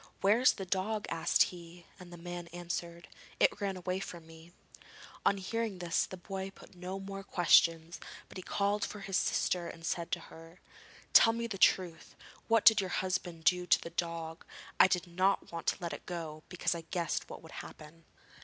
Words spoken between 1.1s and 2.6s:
asked he, and the man